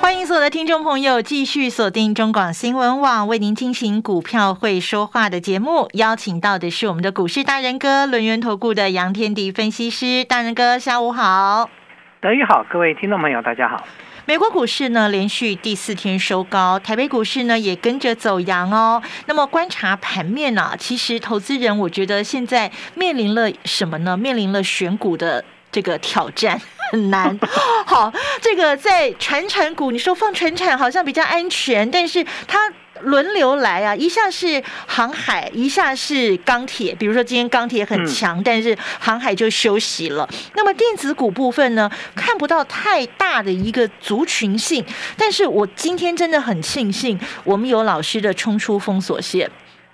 [0.00, 5.88] 欢迎所有的听众朋友继续锁定中广新闻网，为您进行股票会说话的节目。
[5.94, 11.68] 邀请到的是我们的股市大人哥轮源投顾的杨天迪分析师，大人哥下午好，
[12.20, 13.84] 德宇好，各位听众朋友大家好。
[14.24, 19.02] 美国股市呢连续第四天收高，台北股市呢也跟着走阳哦。
[19.26, 24.16] 那么观察盘面呢，其实投资人我觉得现在面临了什么呢？
[24.16, 26.60] 面临了选股的这个挑战。
[26.90, 27.38] 很难，
[27.86, 36.94] 好，这个在传产股，你说放传产好像比较安全，但是它轮流来啊，一下是航海，一下是钢铁。
[36.94, 40.28] 比如说今天钢铁很强，但是航海就休息了。
[40.54, 44.84] 那么电子股部分呢，看不到太大的一个族群性，
[45.16, 49.48] 但是我今天真的很庆幸，我们有老师的冲出封锁线。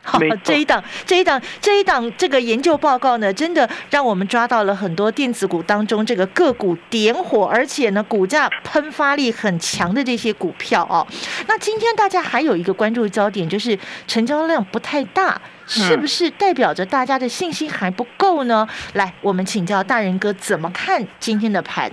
[0.06, 11.06] 好，这一档，这一档，这一档，这个研究报告呢，真的让我们抓到了很多电子股当中这个个股点火，而且呢，股价喷发力很强的这些股票哦。
[11.48, 18.68] 那今天大家还有一个关注焦点，就是成交量不太大，是不是代表着大家的信心还不够呢？
[18.92, 21.90] 来，我们请教大人哥怎么看今天的盘？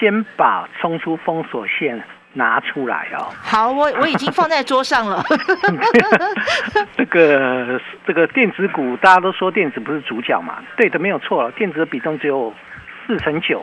[0.00, 2.02] 先把冲出封锁线。
[2.38, 3.28] 拿出来哦！
[3.42, 5.22] 好，我 我已经放在桌上了。
[6.96, 10.62] 这个这个电子股，大家都说电子不是主角嘛？
[10.76, 12.54] 对的，没有错了，电子的比重只有
[13.06, 13.62] 四成九，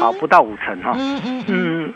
[0.00, 0.94] 好不到五成哈。
[0.96, 1.94] 嗯嗯嗯。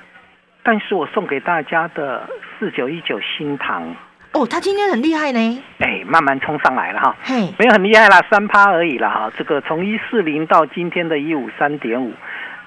[0.62, 3.96] 但是我送给大家的四九一九新塘
[4.32, 5.62] 哦，他今天很厉害呢。
[5.78, 7.16] 哎，慢慢冲上来了哈。
[7.22, 9.32] 嘿，没有很厉害啦，三趴而已啦哈。
[9.38, 12.12] 这个从一四零到今天的一五三点五，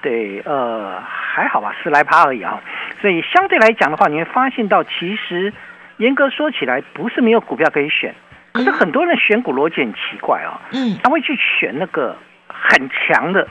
[0.02, 2.60] 对，呃，还好吧，十来趴而已啊。
[3.00, 5.52] 所以相对来讲的话，你会发现到，其实
[5.98, 8.14] 严格说起来，不是没有股票可以选，
[8.52, 12.16] 可是很多人选股逻辑很奇怪哦，嗯，他会去选那个
[12.48, 13.46] 很强的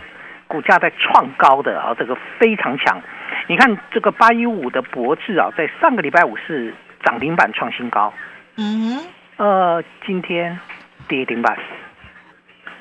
[0.47, 3.01] 股价在创高的啊，这个非常强。
[3.47, 8.13] 你看这个八一五的博智啊，在上个礼拜五是涨停板创新高，
[8.57, 8.99] 嗯，
[9.37, 10.59] 呃，今天
[11.07, 11.57] 跌停板。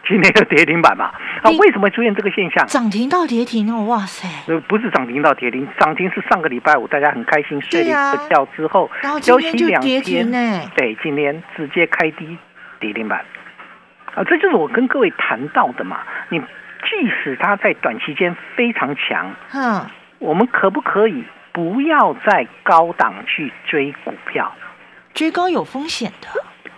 [0.08, 1.12] 今天的跌停板嘛，
[1.42, 2.66] 啊，为什么会出现这个现象？
[2.66, 4.28] 涨停到跌停哦，哇塞！
[4.46, 8.90] 呃，不是涨停到跌停，涨停是上个礼拜五大家很开心睡了一个觉之后，
[9.22, 10.70] 休息两天呢。
[10.76, 12.36] 对，今天直接开低
[12.78, 13.24] 跌停板，
[14.14, 15.98] 啊，这就是我跟各位谈到的嘛。
[16.28, 19.86] 你即使它在短期间非常强，嗯，
[20.18, 24.52] 我们可不可以不要在高档去追股票？
[25.14, 26.28] 追高有风险的。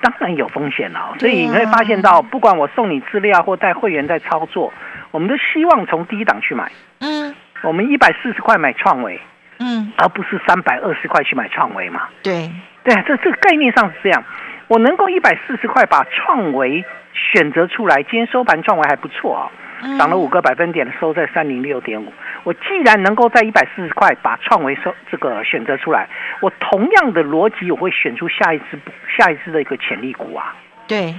[0.03, 4.73] 当然有风险了，所以你会发现到，不管我送你资料或带会员在操作，
[5.13, 6.71] 我们都希望从低档去买。
[7.01, 9.21] 嗯，我们一百四十块买创维，
[9.59, 12.09] 嗯，而不是三百二十块去买创维嘛。
[12.23, 12.51] 对，
[12.85, 14.23] 对啊，这这个概念上是这样。
[14.69, 16.85] 我能够一百四十块把创维
[17.15, 19.51] 选择出来，今天收盘创维还不错啊。
[19.99, 22.13] 涨了五个百分点，收在三零六点五。
[22.45, 26.09] 我既然能够在一百四十块把创维收这个选择出来，
[26.41, 28.79] 我同样的逻辑我会选出下一只
[29.17, 30.55] 下一只的一个潜力股啊。
[30.89, 31.15] 对，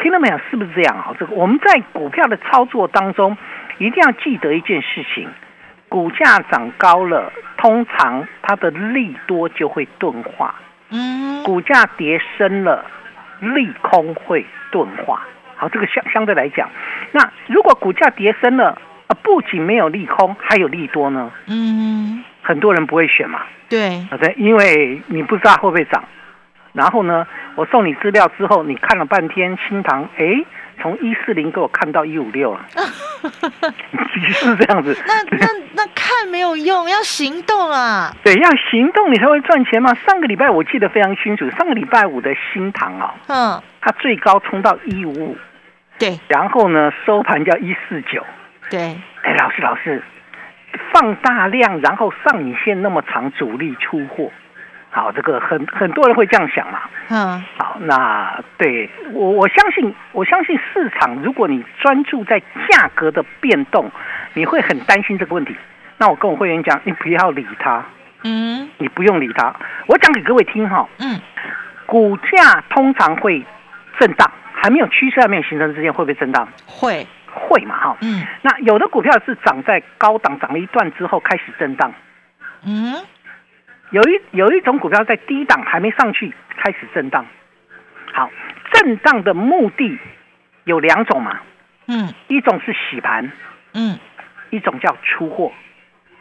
[0.00, 0.38] 听到没有？
[0.50, 1.14] 是不是这样啊？
[1.18, 3.36] 这个我们在股票的操作当中
[3.78, 5.28] 一定要记得一件事情：
[5.88, 10.54] 股价涨高了，通常它的利多就会钝化；
[10.90, 12.84] 嗯，股价跌深了，
[13.40, 15.22] 利空会钝化。
[15.56, 16.70] 好，这个相相对来讲，
[17.12, 18.78] 那如果股价跌深了
[19.08, 21.30] 啊，不仅没有利空，还有利多呢。
[21.46, 23.42] 嗯，很多人不会选嘛。
[23.68, 26.04] 对，对，因为你不知道会不会涨。
[26.72, 30.44] 然后呢，我送你资料之后，你看了半天，新塘哎，
[30.82, 32.66] 从一四零给我看到一五六了，
[34.12, 34.94] 是这样子。
[35.06, 38.14] 那那那看没有用，要行动啊。
[38.22, 39.94] 对，要行动你才会赚钱嘛。
[40.06, 45.36] 上个礼拜我记得非常清楚，上个礼拜五的新塘啊，嗯，它最高冲到一五五。
[45.98, 48.22] 对，然后呢，收盘叫一四九。
[48.70, 50.02] 对，哎，老师，老师，
[50.92, 54.30] 放大量，然后上影线那么长，主力出货，
[54.90, 56.80] 好，这个很很多人会这样想嘛。
[57.08, 63.90] 嗯，好，那对我我相信，我相信市场，如果你专注在价格的变动，
[64.34, 65.54] 你会很担心这个问题。
[65.98, 67.84] 那我跟我会员讲，你不要理他，
[68.24, 69.54] 嗯，你不用理他。
[69.86, 71.20] 我讲给各位听哈，嗯，
[71.86, 73.44] 股价通常会
[73.98, 74.30] 震荡。
[74.58, 76.48] 还没有趋势还没有形成之前，会不会震荡？
[76.66, 77.96] 会会嘛哈。
[78.00, 78.26] 嗯。
[78.42, 81.92] 那有的股票是涨在高档，涨了一段之后开始震荡。
[82.64, 82.94] 嗯。
[83.90, 87.24] 有一有一种股票在低档还没上去，开始震荡。
[88.12, 88.30] 好，
[88.72, 89.98] 震荡的目的
[90.64, 91.40] 有两种嘛，
[91.86, 93.30] 嗯，一种是洗盘，
[93.74, 93.98] 嗯，
[94.50, 95.52] 一种叫出货，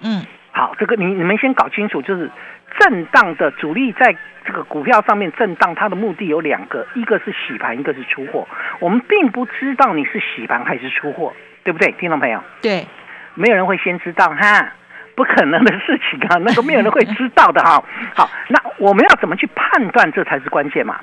[0.02, 0.24] 嗯，
[0.56, 2.32] 好，这个你你们先搞清楚，就是
[2.80, 4.16] 震荡的主力在
[4.46, 8.48] 这个股票上面震荡，它的目的有两个，一个是洗盘，一个是出货。
[8.80, 11.34] 我们并不知道你是洗盘还是出货，
[11.66, 12.42] 对不对，听众朋友？
[12.62, 12.88] 对，
[13.34, 14.72] 没有人会先知道哈。
[15.14, 17.84] 不可能的事情啊，那个没有人会知道的哈。
[18.16, 20.10] 好，那我们要怎么去判断？
[20.14, 21.02] 这才是关键嘛。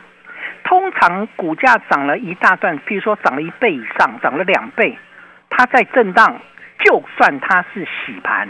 [0.65, 4.97] 通常股价涨了一大段，譬如说涨了一倍以上，涨了两倍，
[5.51, 6.41] 它在震荡，
[6.85, 8.49] 就算它是洗盘，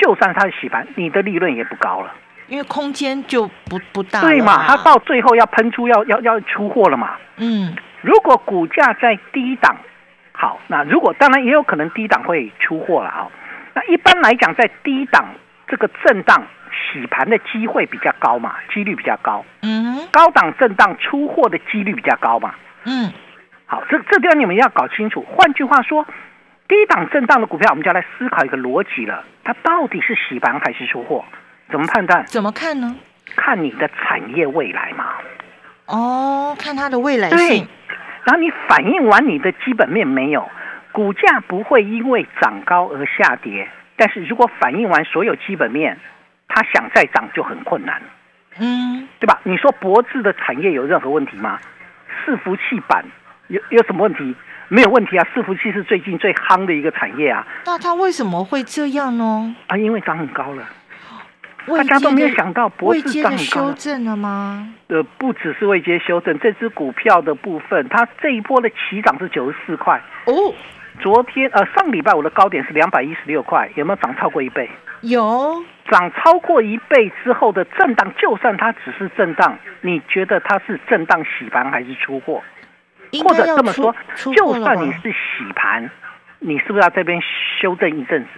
[0.00, 2.14] 就算它是洗盘，你的利润也不高了，
[2.46, 4.20] 因为空间就不不大。
[4.22, 4.64] 对嘛？
[4.66, 7.16] 它到最后要喷出，要要要出货了嘛。
[7.36, 7.76] 嗯。
[8.00, 9.76] 如果股价在低档，
[10.32, 13.26] 好，那如果当然也有可能低档会出货了啊。
[13.74, 15.24] 那一般来讲，在低档
[15.66, 19.44] 这个震荡洗盘的机会比较高嘛，几率比较高。
[19.62, 22.54] 嗯，高档震荡出货的几率比较高嘛。
[22.84, 23.12] 嗯，
[23.66, 25.26] 好，这这地方你们要搞清楚。
[25.28, 26.06] 换句话说，
[26.68, 31.24] 低档震荡的股票，我们就要来思考一个逻辑了：它到底是洗盘还是出货？
[31.70, 32.24] 怎么判断？
[32.26, 32.94] 怎么看呢？
[33.34, 35.06] 看你的产业未来嘛。
[35.86, 37.66] 哦，看它的未来性。
[38.24, 40.48] 然后你反映完你的基本面没有？
[40.92, 45.96] 股价不会因为涨高而下跌，但是如果反映完所有基本面，
[46.48, 48.02] 它想再涨就很困难，
[48.58, 49.38] 嗯，对吧？
[49.44, 51.58] 你说博智的产业有任何问题吗？
[52.26, 53.04] 伺服器板
[53.46, 54.34] 有有什么问题？
[54.68, 57.46] 没有问题啊，伺服器是最近最夯的一个产业啊。
[57.64, 59.54] 那它为什么会这样呢？
[59.66, 60.68] 啊，因为涨很高了，
[61.66, 64.74] 大家都没有想到博智涨修正了吗？
[64.88, 70.32] 呃，不只是未接修正，这只股票的部分，它这一波的起涨是九十四块哦。
[71.00, 74.68] 昨天呃，上礼拜五的高点是两百一十六块，有没有涨超过一倍？
[75.00, 82.42] 有，涨超过一倍之后的震荡，就算它只是震荡，你觉得它是震荡洗盘还是出货？
[83.22, 83.94] 或者这么说，
[84.34, 85.90] 就算你是洗盘，
[86.38, 87.20] 你是不是要这边
[87.60, 88.28] 修正一阵子？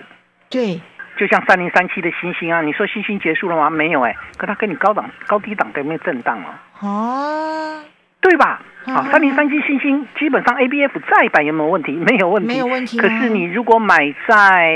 [0.50, 0.80] 对，
[1.16, 3.70] 就像三零三七的星星啊，你说星星结束了吗？
[3.70, 6.86] 没有哎，可它跟你高档高低档在那震荡哦。
[6.86, 7.84] 哦。
[8.22, 8.60] 对吧？
[8.84, 11.92] 好，三零三七星星基本上 A B F 再版有没有问题？
[11.92, 12.98] 没有问题，没有问题。
[12.98, 14.74] 可是你如果买在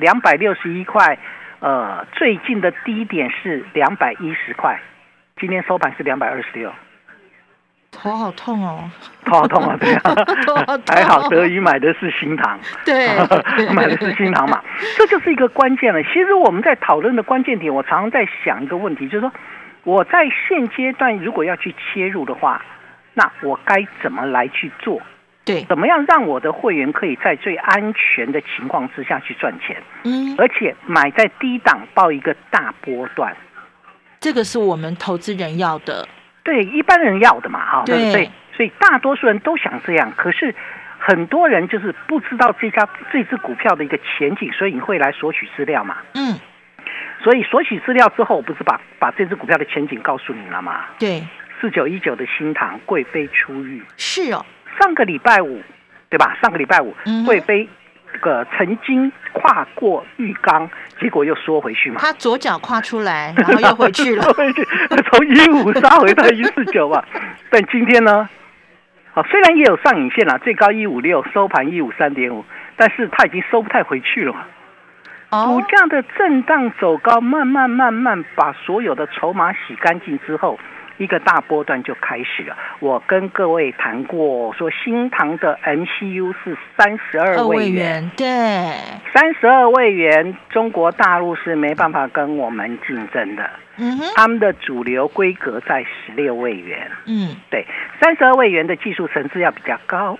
[0.00, 1.16] 两百六十一块，
[1.60, 4.80] 呃，最近的低点是两百一十块，
[5.40, 6.72] 今天收盘是两百二十六，
[7.92, 8.90] 头好痛哦，
[9.24, 9.76] 头好痛啊！
[9.78, 10.16] 对啊，
[10.90, 13.06] 还好德宇买的是新塘， 对，
[13.72, 14.60] 买的是新塘嘛，
[14.98, 16.02] 这就是一个关键了。
[16.04, 19.32] 其实我们在讨论的关键点，我常常在想一个问题，就是说
[19.84, 22.60] 我在现阶段如果要去切入的话。
[23.14, 24.98] 那我该怎么来去做？
[25.44, 29.76] 对，怎么样让我的会员可以在最安全的情况之下去赚钱？
[30.04, 33.36] 嗯，而且买在低档报一个大波段，
[34.18, 36.08] 这个是我们投资人要的，
[36.42, 40.54] 对一般人要的嘛，哈，对，所以大多数人都想这样，可是
[40.98, 45.98] 很多人就是不知道这家这只股票的一个前景，所以你会来索取资料嘛？
[46.14, 46.38] 嗯，
[47.22, 50.84] 所以索取资料之后，我不是把把这只股票的前景告诉你了吗？
[50.98, 51.22] 对。
[51.60, 54.44] 四九一九的新塘贵妃出狱是哦，
[54.80, 55.62] 上个礼拜五，
[56.10, 56.36] 对吧？
[56.42, 56.92] 上个礼拜五，
[57.24, 57.70] 贵妃这
[58.20, 60.68] 个曾经跨过浴缸，
[61.00, 61.96] 结果又缩回去嘛。
[62.00, 64.22] 他左脚跨出来，然后又回去了，
[65.10, 67.02] 从一五杀回到一四九嘛。
[67.50, 68.28] 但今天呢，
[69.12, 72.44] 好，虽然也有上影线了，最高一五六，收盘一五三点五，
[72.76, 74.44] 但是它已经收不太回去了嘛。
[75.44, 80.58] 股价的震荡走高，慢慢慢慢把所有的筹码洗干净之后。
[80.98, 82.56] 一个大波段就开始了。
[82.80, 88.26] 我跟各位谈过，说新塘的 MCU 是三十二位元，对，
[89.12, 93.50] 三十二位元，中国大陆是没办法跟我们竞争的。
[93.78, 96.90] 嗯哼，他们的主流规格在十六位元。
[97.06, 97.66] 嗯，对，
[98.00, 100.18] 三十二位元的技术层次要比较高。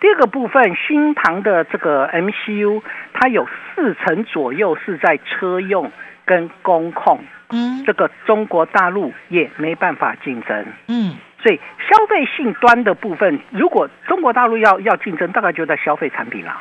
[0.00, 5.90] 第二个部分，新塘的这个 MCU，它有四成左右是在车用
[6.24, 7.20] 跟工控。
[7.50, 10.66] 嗯，这个中国大陆也没办法竞争。
[10.88, 16.60] 嗯，所以消费性端的部分，如果中国大陆要要竞争，大概就在消费产品了。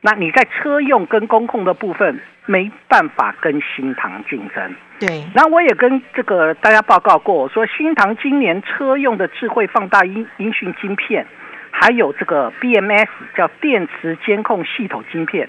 [0.00, 4.74] 那你在车用跟工控的部分，没办法跟新唐竞争。
[5.00, 5.24] 对。
[5.34, 11.26] 那我也跟这个大家报告过，我说新唐今年车用的智慧放大音音讯晶片，
[11.70, 15.48] 还有这个 BMS 叫电池监控系统晶片。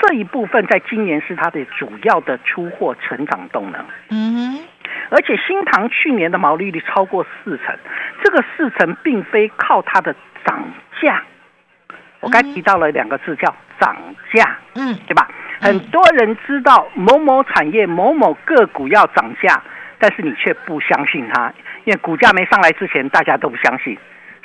[0.00, 3.84] 这一部分在今年是它的主要的出货成长动能。
[4.10, 4.64] 嗯哼，
[5.10, 7.76] 而且新唐去年的毛利率超过四成，
[8.22, 10.14] 这个四成并非靠它的
[10.44, 10.64] 涨
[11.00, 11.22] 价。
[12.20, 13.96] 我刚提到了两个字叫涨
[14.32, 15.28] 价，嗯，对吧？
[15.60, 19.60] 很多人知道某某产业某某个股要涨价，
[19.98, 21.52] 但是你却不相信它，
[21.84, 23.98] 因为股价没上来之前，大家都不相信，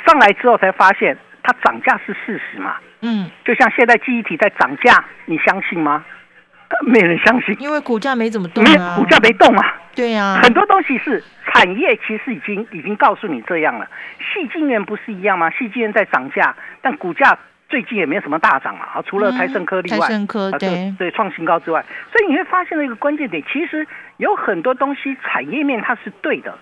[0.06, 2.78] 上来之后才发现它涨价是事实嘛。
[3.04, 6.04] 嗯，就像现在记忆体在涨价，你相信吗？
[6.88, 8.96] 没人相信，因为股价没怎么动啊。
[8.98, 9.76] 股价没动啊。
[9.94, 13.88] 对呀，很多东西是产业其实已经已经告诉你这样了。
[14.18, 15.52] 细晶圆不是一样吗？
[15.52, 17.38] 细晶圆在涨价，但股价
[17.70, 19.04] 最近也没有什么大涨啊。
[19.06, 23.86] 除了台盛科例外，台盛科对对创新高之外，所以你会发现了一个关键点，其实
[24.18, 26.58] 有很多东西产业面它是对的，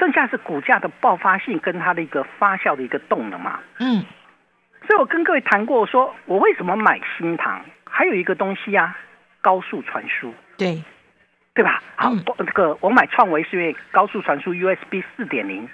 [0.00, 3.60] 剩下是股价的爆发性跟它的一个发酵的一个动能嘛。
[3.78, 4.02] 嗯。
[4.86, 8.96] 所以我跟各位谈过，说我为什么买新塘，还有一个东西啊，
[9.40, 10.82] 高速传输，对，
[11.54, 11.82] 对吧？
[11.96, 15.68] 好，这个我买创维是因为高速传输 USB 四点零，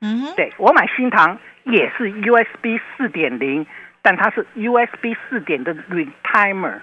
[0.00, 3.66] 嗯，对我买新塘也是 USB 四点零，
[4.00, 6.78] 但它是 USB 四点的 retimer，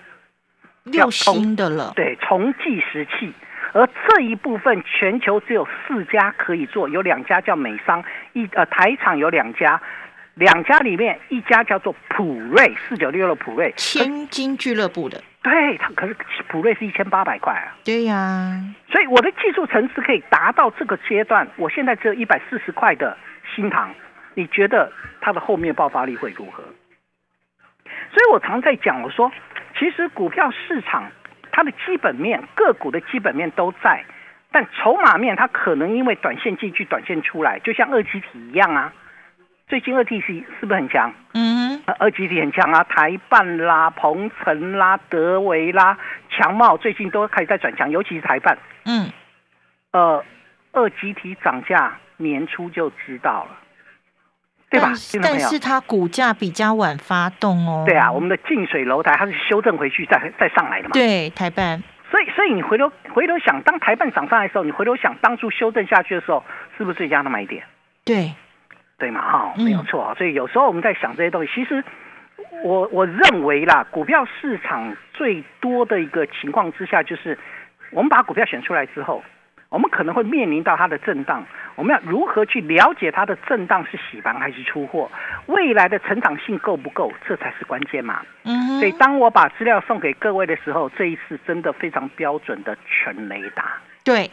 [0.92, 3.34] 要新的了，对，重计时器，
[3.72, 9.82] 而这一部分全球只有四家可以做，有两家叫美商，一呃台厂有两家。
[10.40, 15.22] 两家里面，一家叫做普瑞四九六的普瑞，千金俱乐部的。
[15.44, 16.16] 对，它可是
[16.48, 17.76] 普瑞是一千八百块啊。
[17.84, 21.46] 对呀，所以我的技术层次可以达到这个阶段。
[21.58, 23.18] 我现在只有一百四十块的
[23.54, 23.94] 新塘，
[24.34, 26.64] 你觉得它的后面爆发力会如何？
[28.14, 29.30] 所以我常在讲，我说
[29.78, 31.12] 其实股票市场
[31.52, 34.06] 它的基本面，个股的基本面都在，
[34.54, 38.94] 但筹码面它可能因为短线进去、短线出来，就像二级体一样啊。
[39.70, 41.14] 最近二 T C 是不是很强？
[41.36, 45.96] 嗯，二 T 很强啊，台办啦、鹏城啦、德维啦、
[46.32, 48.58] 强茂最近都开始在转强，尤其是台办。
[48.86, 49.12] 嗯，
[49.92, 50.26] 呃，
[50.72, 53.58] 二 G T 涨价年初就知道了，
[54.72, 54.88] 对吧？
[55.22, 57.84] 但是它股价比较晚发动哦。
[57.86, 60.94] 对啊，我们的近水楼台它是修正回去再再上来的嘛。
[60.94, 61.84] 对，台办。
[62.10, 66.44] 所以，所以你回头回头想，当台办涨上来的时候，你回头想当初修正下去的时候，
[66.76, 67.64] 是不是最佳的买点？
[68.04, 68.34] 对。
[69.00, 70.14] 对嘛哈，没有错啊。
[70.16, 71.84] 所以有时候我们在想这些东西，其实
[72.64, 77.38] 我我认为啦，股票市场最多的一个情况之下，就是
[77.92, 79.24] 我们把股票选出来之后，
[79.70, 85.10] 我们可能会面临到它的震荡，我们要如何去了解它的震荡是洗盘还是出货，
[85.46, 88.22] 未来的成长性够不够，这才是关键嘛。
[88.44, 94.30] 嗯，所以当我把资料送给各位的时候，这一次真的非常标准的全雷达，对，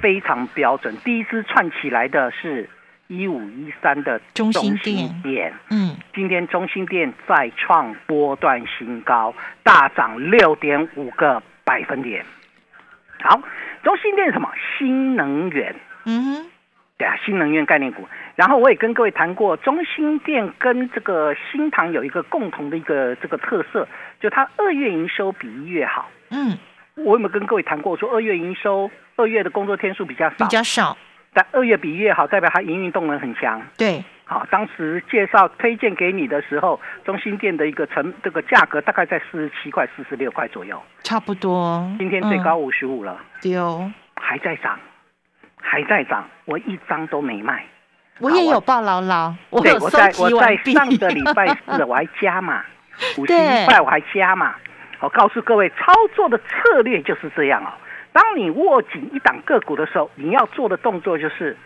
[0.00, 0.94] 非常标准。
[0.98, 2.68] 第一支串起来的是。
[3.08, 4.78] 一五一三的中心
[5.22, 12.24] 店，嗯，今天中心店再创波段新高，大涨六点五个百分点。
[13.20, 13.40] 好，
[13.82, 14.50] 中心店什么？
[14.76, 15.74] 新能源，
[16.04, 16.50] 嗯哼，
[16.98, 18.06] 对啊，新能源概念股。
[18.36, 23.88] 然后我也跟各位谈过，中心店跟这个新塘有一个共同的一个这个特色，
[24.20, 26.10] 就它二月营收比一月好。
[26.30, 26.58] 嗯，
[26.94, 30.96] 我有没有跟各位谈过，说二月营收二月的工作天数比较少，比较少。
[31.32, 33.62] 但二月比一月好，代表它营运动能很强。
[33.76, 41.88] 对，好，当时介绍推荐给你的时候，中心店的一个成这个价格大概在四十七块、四十六块左右，差不多。
[41.98, 44.78] 今天最高五十五了，丢，还在涨，
[45.60, 47.64] 还在涨，我一张都没卖。
[48.20, 52.64] 我也有抱牢牢，我有我在我在上个礼拜四 我还加嘛，
[53.16, 54.56] 五十一块我还加嘛。
[55.00, 57.70] 我告诉各位，操作的策略就是这样哦。
[58.18, 61.56] 当你握紧一档个股的时候，你要做的动作就是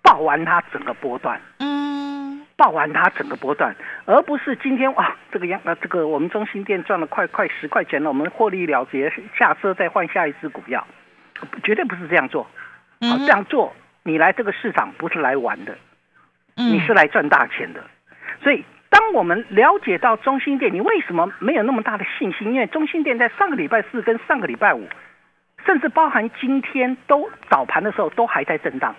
[0.00, 3.76] 报完它整个波段，嗯，报完它整个波段，
[4.06, 10.86] 而不是今天哇这个样啊这个我们中心店赚了快快十块钱了，我们获利了结，下车再换下一只股票，
[11.62, 12.44] 绝对不是这样做。
[13.02, 13.74] 好，这样做
[14.04, 15.76] 你来这个市场不是来玩的，
[16.56, 17.84] 你是来赚大钱的。
[18.42, 22.54] 所以，当我们了解到中心店，你为什么没有那么大的信心？
[22.54, 24.88] 因为中心店在上个礼拜四跟上个礼拜五。
[25.66, 28.94] 甚至包含今天都早盘的时候都还在震荡，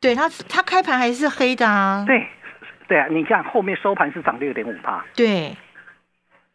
[0.00, 2.04] 对它它开盘还是黑的啊。
[2.06, 2.26] 对，
[2.88, 5.04] 对啊，你看后面收盘是涨六点五八。
[5.14, 5.56] 对，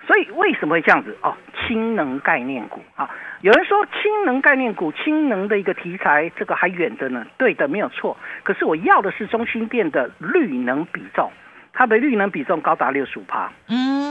[0.08, 1.18] 所以为什么会这样子？
[1.22, 3.10] 哦，氢能概念股啊，
[3.42, 7.26] 有人说氢能概念股、氢能的一个题材，这个还远的呢。
[7.38, 8.18] 对的，没有错。
[8.44, 11.32] 可是我要的是中心店的绿能比重，
[11.74, 13.52] 它的绿能比重高达六十五帕。
[13.68, 14.11] 嗯。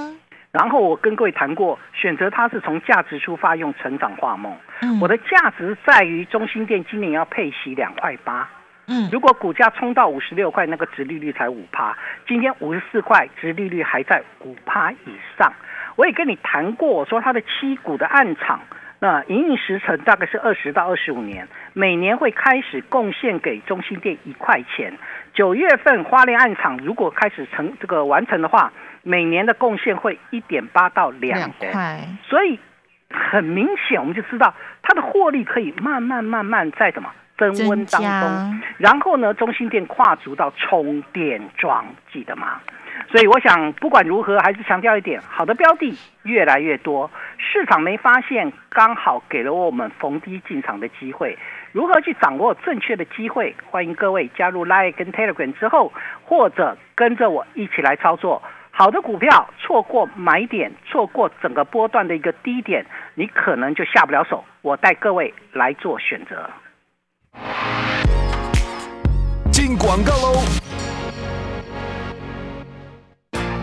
[0.53, 4.53] 然后我跟各位谈过，选择它是从价值出发，用成长化梦。
[5.01, 8.49] 我的价值在于中心店今年要配息两块八。
[8.89, 11.97] 嗯，如果股价冲到五十六块，那个值利率才五趴。
[12.27, 15.53] 今天五十四块，值利率还在五趴以上。
[15.95, 18.61] 我也跟你谈过，我说它的七股的暗场，
[18.99, 24.93] 那营运时程大概是二十到二十五年，每年会开始贡献给中心店一块钱。
[25.41, 28.71] 九月份花莲暗场如果开始成这个完成的话。
[29.03, 32.61] 每年的贡献会一点八到两块，所以
[33.09, 42.61] 很明显我们就知道它的获利可以慢慢慢慢在什么增温当中，然后呢，中心店跨足到充电桩，记得吗？
[43.11, 51.39] 所以我想，不管如何，还是强调一点：好的标的越来越多，市场没发现，刚好给了我们逢低进场的机会。
[51.73, 53.55] 如何去掌握正确的机会？
[53.71, 55.93] 欢迎各位加入 Line 跟 Telegram 之后，
[56.25, 58.43] 或者跟着我一起来操作。
[58.73, 64.45] 好的股票，错过买点，错过整个波段的一个低点，你可能就下不了手。
[64.63, 66.51] 我带各位来做选择。
[69.53, 70.70] 进广告喽。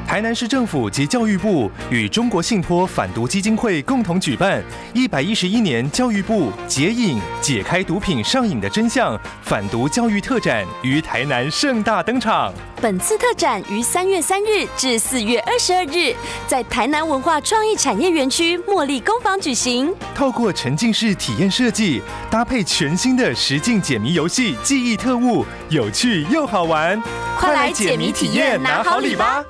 [0.08, 12.54] 台南市政府及教育部与中国信托反毒基金会共同举办一百一十一年教育部解瘾解开毒品上瘾的真相反毒教育特展于台南盛大登场。
[12.82, 16.16] 本次特展于三月三日至四月二十二日，
[16.48, 19.94] 在台南文化创意产业园区茉莉工坊举行。
[20.16, 27.02] 透过沉浸式体验设计，搭配全新的实境解谜游戏，记忆特务，有趣又好玩。
[27.38, 29.44] 快来解谜体验，拿好礼吧！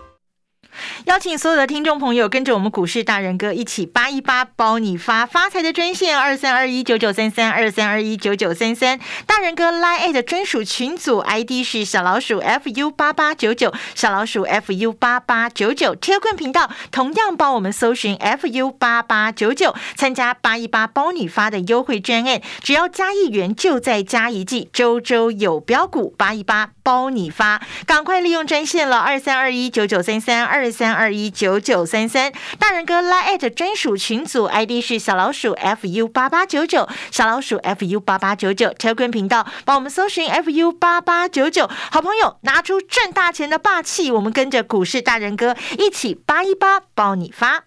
[1.08, 9.00] 邀请所有的听众朋友跟着我们股市大人哥一起八一八包你发发财的专线二三二一九九三三二三二一九九三三。
[9.26, 15.96] 大人哥 Line 的专属群组 ID 是小老鼠 fu 八八九九小老鼠 fu 八八九九。
[15.96, 30.97] 铁棍频道同样帮我们搜寻 fu 八八九九参加八一八包你发的优惠专案，只要加一元就再加一季，周周有标股八一八包你发，赶快利用专线了二三二一九九三三二三。
[30.98, 38.74] 二一九九三三，大人哥拉 at 专属群组 ID 是小老鼠 fu 八八九九，小老鼠 fu 八八九九。
[38.74, 47.67] 车坤频道帮我们搜寻 fu 八八九九，好朋友拿出赚大钱的霸气，我们跟着股市大人哥一起扒一扒包你发。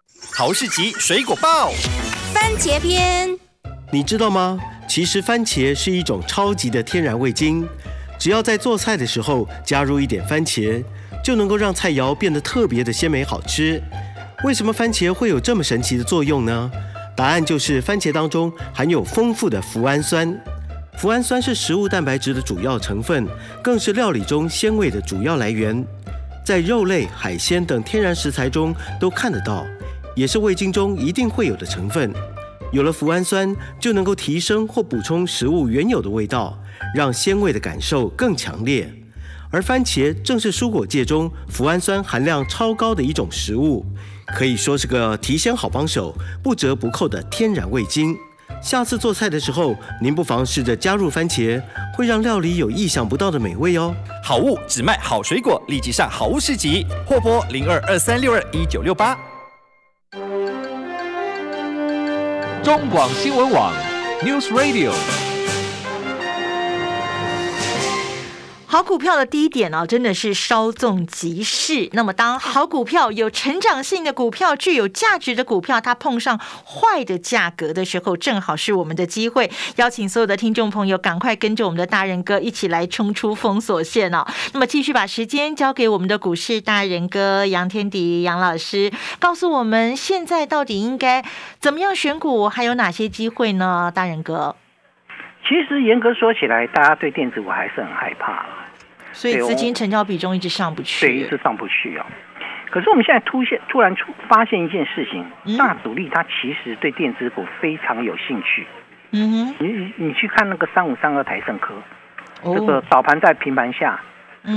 [0.33, 1.71] 豪士集水果报，
[2.33, 3.29] 番茄篇。
[3.91, 4.57] 你知道吗？
[4.87, 7.67] 其实番茄是一种超级的天然味精，
[8.17, 10.83] 只要在做菜的时候加入一点番茄，
[11.23, 13.81] 就能够让菜肴变得特别的鲜美好吃。
[14.43, 16.71] 为什么番茄会有这么神奇的作用呢？
[17.15, 20.27] 答案就是番茄当中含有丰富的脯氨酸。
[20.97, 23.27] 脯氨酸是食物蛋白质的主要成分，
[23.61, 25.85] 更是料理中鲜味的主要来源，
[26.45, 29.65] 在肉类、海鲜等天然食材中都看得到。
[30.15, 32.13] 也是味精中一定会有的成分，
[32.71, 36.57] 有了脯氨酸就能够提升或补充食物原有的味道，
[36.95, 38.91] 让鲜味的感受更强烈。
[39.49, 43.85] 而番茄正是蔬果界中脯氨酸含量超高的一种食物，
[44.27, 48.15] 可以说是个提鲜好帮手、不折不扣的天然味精。
[48.61, 51.61] 下次做菜的时候，您不妨试着加入番茄，
[51.95, 53.93] 会让料理有意想不到的美味哦。
[54.23, 59.17] 好物只卖好水果，立即上好物市集，货拨零二二三六二一九六八。
[62.63, 63.73] 中广新闻网
[64.21, 65.30] ，News Radio。
[68.71, 71.89] 好股票的第一点呢，真的是稍纵即逝。
[71.91, 79.51] 那么，当好股票、有成长性的股票、具有价值的股票，它碰上坏的价格的时候，正好是我们的机会。
[79.75, 84.25] 邀请所有的听众朋友，赶快跟着我们的大人哥一起来冲出封锁线哦。
[84.53, 91.21] 那么，继续把时间交给我们的股市大人哥杨天迪杨老师，告诉我们现在到底应该
[91.59, 93.91] 怎么样选股，还有哪些机会呢？
[93.93, 94.55] 大人哥，
[95.47, 98.45] 其实严格说起来，大家对电子股还是很害怕。
[99.13, 102.05] 所以资金成交比重一直上不去，对，一直上不去哦。
[102.69, 108.65] 可是我们现在突现突然出发现一件事情，大主力他其实对电子股非常有兴趣。
[109.11, 111.73] 嗯哼，你你去看那个三五三二台盛科，
[112.41, 113.99] 这个早盘在平盘下，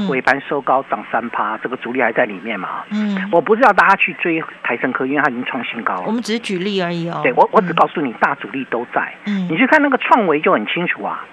[0.09, 2.85] 尾盘收高涨三趴，这个主力还在里面嘛？
[2.91, 6.05] 嗯，我不是要大家去追台盛科，因为它已经创新高了。
[6.07, 7.21] 我们只是举例而已哦。
[7.23, 9.13] 对我我只告诉你，大主力都在。
[9.27, 11.25] 嗯，你去看那个创维就很清楚啊。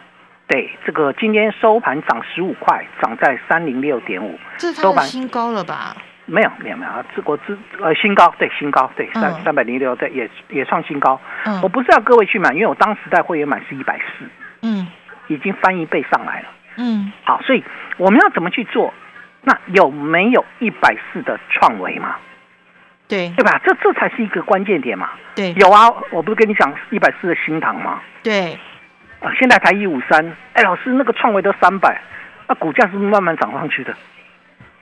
[0.48, 5.96] 对，这个今天收盘涨十五块，涨在三零六点五，收盘新高了吧？
[6.26, 7.04] 没有，没有，没有啊！
[7.16, 11.20] 这国资呃新高，对新高，对三三百零六，对也也创新高。
[11.46, 14.26] 嗯，我不是要各位去买，因为我当时在会员买是一百四，
[14.62, 14.88] 嗯，
[15.28, 16.48] 已经翻一倍上来了。
[16.78, 17.64] 嗯，好，所以
[17.98, 18.94] 我们要怎么去做？
[19.44, 22.16] 那有没有一百四的创维嘛？
[23.08, 23.60] 对对吧？
[23.66, 25.10] 这这才是一个关键点嘛。
[25.36, 28.00] 对，有啊，我不是跟你讲一百四的新塘吗？
[28.24, 28.58] 对，
[29.20, 32.02] 啊，现在才一五三，哎，老师那个创维都三百，
[32.48, 33.94] 那股价是不是慢慢涨上去的？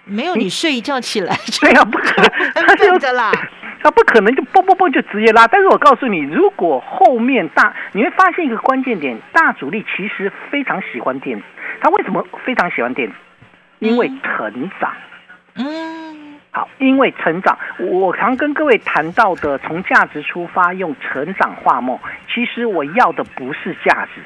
[0.04, 2.30] 没有，你睡一觉起来，对啊，不可能，
[2.68, 3.32] 它就的啦，
[3.82, 5.48] 它不可能就嘣嘣嘣就直接拉。
[5.48, 11.46] 但是我告诉你，如果后面大，你会发现一个关键点，大主力其实非常喜欢电子。
[11.80, 13.16] 他为什么非常喜欢电子？
[13.80, 14.92] 因为成长。
[15.56, 17.58] 嗯，好，因为成长。
[17.80, 21.98] 我常跟各位谈到的，从价值出发，用成长画梦。
[22.34, 24.22] 其实我要的不是价值。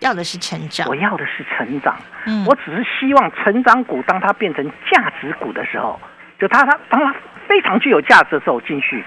[0.00, 1.96] 要的是成长，我要的是成长。
[2.26, 5.98] 嗯，我只是希望成长股当它变成价值股的时候，
[6.38, 7.14] 就它它当它
[7.48, 9.02] 非常具有价值的时候进去。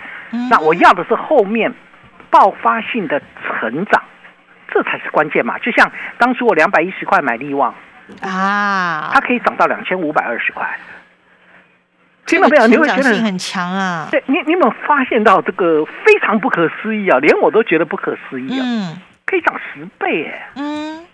[0.49, 1.71] 那我要的是后面
[2.29, 4.01] 爆发性的成长，
[4.69, 5.59] 这才是关键嘛。
[5.59, 7.73] 就像当初我两百一十块买利旺
[8.21, 10.67] 啊，它可以涨到两千五百二十块。
[12.25, 12.67] 听到没有？
[12.67, 14.07] 你会觉得很强啊。
[14.11, 17.17] 对你，你有没有发现到这个非常不可思议啊？
[17.19, 18.63] 连我都觉得不可思议啊。
[18.63, 19.01] 嗯。
[19.25, 21.05] 可以涨十倍哎，嗯，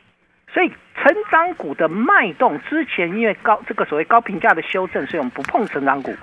[0.54, 6.16] 所以成长股的脉动之前因为高这个所谓高评价的修正，所以我们不碰成长股。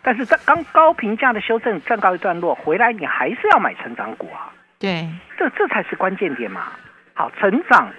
[0.00, 4.46] 但是在刚高评价的修正暂告一段落，回来你还是要买成长股啊。
[4.78, 6.68] 对，这这才是关键点嘛。
[7.14, 7.90] 好，成长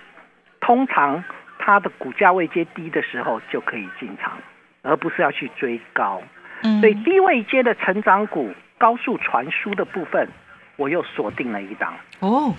[0.62, 1.22] 通常
[1.64, 4.34] 它的股价位阶低的时候就可以进场，
[4.82, 6.22] 而不是要去追高。
[6.64, 10.28] 嗯，所以低位阶的成长股、高速传输的部分，
[10.76, 11.94] 我又锁定了一档。
[12.20, 12.54] 哦。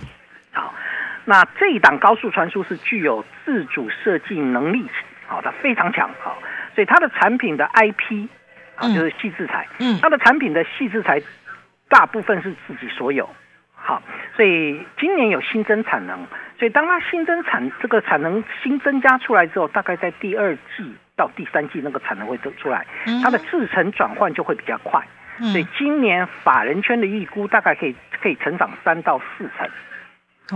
[0.53, 0.73] 好，
[1.25, 4.87] 那这一档高速传输是具有自主设计能力，
[5.27, 6.39] 好，它非常强，好，
[6.75, 8.29] 所以它的产品的 IP
[8.77, 11.21] 啊，就是细制材，嗯，它的产品的细制材
[11.89, 13.29] 大部分是自己所有，
[13.85, 14.01] 好，
[14.37, 16.17] 所以今年有新增产能，
[16.57, 22.87] 所以当它新增产这个产能新增加出来之后，大概在第二季到第三季那个产能会走出来，
[23.25, 25.03] 它的制程转换就会比较快，
[25.53, 29.69] 所以今年法人圈的预估大概可以可以成长三到四成。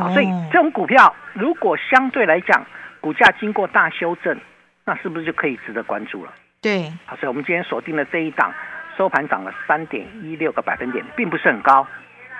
[0.00, 2.64] 好，所以这种股票如果相对来讲，
[3.00, 4.38] 股价经过大修正，
[4.84, 6.32] 那是不是就可以值得关注了？
[6.62, 8.52] 对，好，所以我们今天锁定了这一档，
[8.96, 11.86] 收盘涨了三点一六个百分点，并不是很高，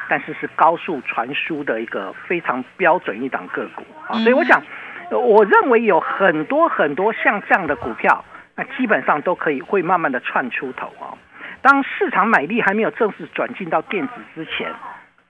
[0.09, 4.19] 但是是高速传输的一个非常标准一档个股啊。
[4.21, 4.63] 所以我想，
[5.11, 11.19] 我认为有很多很多像这样的股票，那基本上都可以会慢慢的窜出头啊。
[11.63, 14.73] 当市场买力还没有正式转进到电子之前，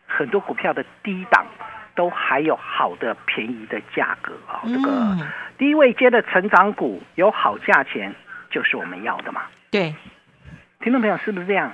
[0.06, 1.44] 很多股票的低档。
[1.96, 5.16] 都还有好的便宜的价格啊，这个
[5.56, 8.14] 低位阶的成长股有好价钱，
[8.50, 9.40] 就是我们要的嘛。
[9.70, 9.94] 对，
[10.80, 11.72] 听众朋友是不是这样？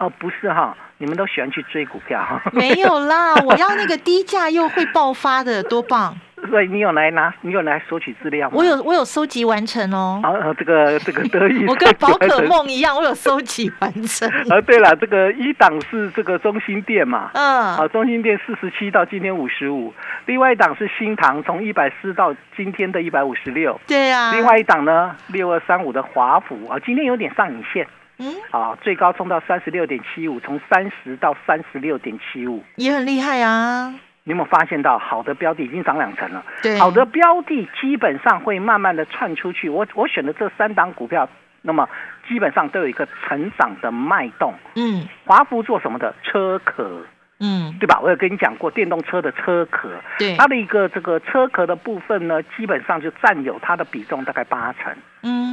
[0.00, 2.40] 哦，不是哈，你们都喜欢去追股票哈？
[2.52, 6.16] 没有啦， 我要那个低价又会爆发的，多棒！
[6.48, 8.56] 所以你有来拿，你有来索取资料吗？
[8.56, 10.18] 我有，我有收集完成哦。
[10.24, 14.26] 啊，这个这个得意， 我跟宝可梦一样，我有收集完成。
[14.48, 19.92] 啊，对了，这个一档是这个中心店嘛，嗯，好，中心店四十七到今天五十五，
[20.24, 24.32] 另外一档是新塘，从一百四到今天的一百五十六，对啊。
[24.32, 27.86] 另外一档呢，六二三五的华府啊，今天有点上影线，
[28.20, 33.92] 嗯，啊，最高冲到三十六点七五，从三十到三十六点七五，也很厉害啊。
[34.24, 36.44] 你有没有发现到好的标的已经涨两成了？
[36.62, 39.70] 对，好的标的基本上会慢慢的窜出去。
[39.70, 41.26] 我我选的这三档股票，
[41.62, 41.88] 那么
[42.28, 44.52] 基本上都有一个成长的脉动。
[44.76, 46.14] 嗯，华福做什么的？
[46.22, 47.02] 车壳，
[47.40, 47.98] 嗯，对吧？
[48.02, 54.94] 我有跟你讲过电动车的车壳，对，它的一个这个车壳的部分呢，基本上就占有它的比重大概八成。
[55.22, 55.49] 嗯，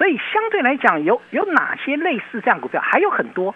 [0.00, 2.80] 所以相对来讲，有有哪些类似这样股票？
[2.80, 3.54] 还有很多。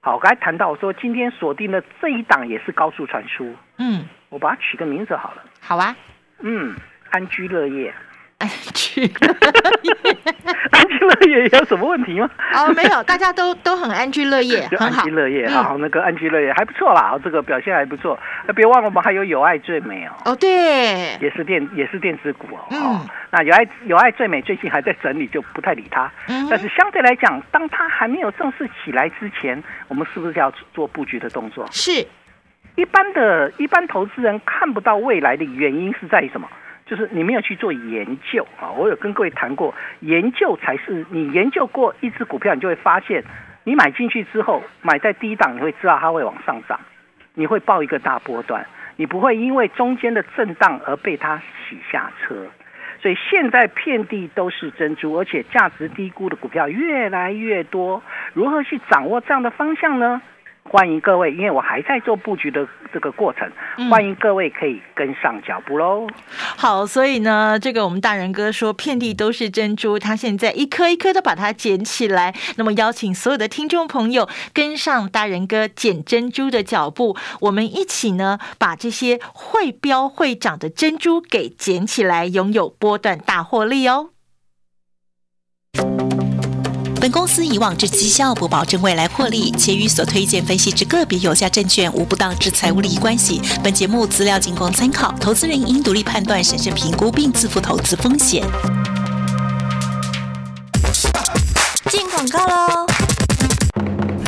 [0.00, 3.56] 好，我刚才谈到说，今天锁定的这一档也是高速传输。
[3.78, 5.42] 嗯，我把它取个名字好了。
[5.62, 5.96] 好啊。
[6.40, 6.76] 嗯，
[7.08, 7.94] 安居乐业。
[8.38, 9.02] 安居
[10.70, 12.30] 安居乐业有什么问题吗？
[12.54, 15.02] 哦，没有，大家都都很安居乐业， 很好。
[15.02, 18.16] 安居乐业啊，那个安居乐业还不错啦，这个表现还不错。
[18.46, 20.12] 那别忘了，我们还有友爱最美哦。
[20.24, 20.48] 哦，对，
[21.20, 22.60] 也是电也是电子股哦。
[22.70, 23.00] 嗯。
[23.30, 26.10] 那友爱友爱最美最近还在整理，就不太理它。
[26.28, 26.46] 嗯。
[26.48, 31.66] 但是相对来讲，当它还没有正式起来之前，我们是不是要做布局的动作？
[31.72, 32.06] 是。
[32.76, 36.48] 一般的一般投资人看不到未来的原因是在于什么？
[36.88, 38.72] 就是你没有去做研究啊！
[38.72, 43.22] 我有跟各位谈过，研究才是你研究过一只股票，你就会发现，
[43.64, 46.80] 你买进去之后，买在低档，你会知道它会往上涨，
[47.34, 51.36] 你会报一个大波段，你不会因为中间的震荡而被它
[51.68, 52.46] 洗下车。
[53.00, 60.20] 所以现在遍地都是珍珠，而且价值低估的股票越来越多，如何去掌握这样的方向呢？
[60.70, 63.50] 欢迎各位，因为我还在做布局的这个过程，
[63.90, 66.06] 欢迎各位可以跟上脚步喽。
[66.56, 72.34] 好，所以呢，这个我们大人哥说遍地都是珍珠，他现在一颗一颗的把它捡起来。
[72.56, 84.10] 那么邀请所有的听众朋友跟上大人哥捡珍珠的脚步，我们一起呢把这些会标会长的珍珠给捡起来，拥有波段大获利哦。
[87.00, 93.40] 本公司以往之绩效不保证未来获利，且与所推荐分析之个别有价证券无不当之财务利益关系。
[93.62, 98.42] 本节目资料仅供参考，投资人应独立判断、审慎评估并自负投资风险。
[101.88, 102.86] 进广告喽！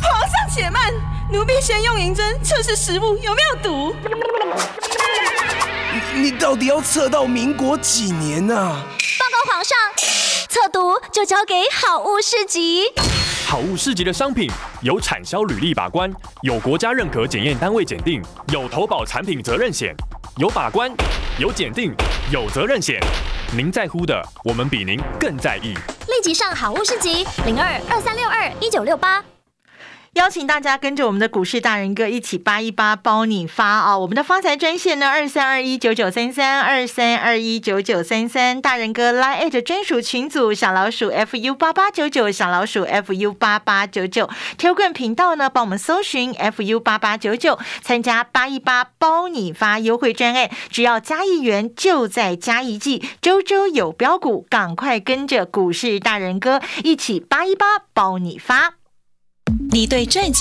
[0.00, 0.92] 皇上且慢，
[1.32, 3.94] 奴婢先用银针测试食物有没有毒。
[6.14, 8.84] 你到底要测到民国几年啊？
[9.18, 9.76] 报告皇上。
[10.48, 12.84] 测毒就交给好物市集。
[13.46, 14.50] 好物市集的商品
[14.82, 18.20] 有产销履历把关，有国家认可检验单位检定，
[18.52, 19.94] 有投保产品责任险，
[20.38, 20.90] 有把关，
[21.38, 21.94] 有检定，
[22.32, 23.00] 有责任险。
[23.56, 25.74] 您在乎的，我们比您更在意。
[26.08, 29.24] 立即上好物市集零二二三六二一九六八。
[30.14, 33.96] 邀请大家跟着我们的股市大人哥一起八一八包你发啊！
[33.96, 58.79] 我们的发财专线呢，二三二一九九三三二三二一九九三三，大人哥 Line 专属群组小老鼠 fu 八八九九小老鼠 fu 八八九九 Telegram 频道呢，帮我们搜寻 fu 八八九九，参加八一八包你发优惠专案，只要加一元就在加一季，周周有标股，赶快跟着股市大人哥一起八一八包你发。
[59.70, 60.38] 你对赚钱。